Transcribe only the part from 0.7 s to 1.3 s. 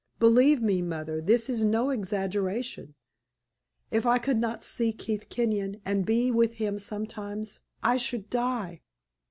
mother,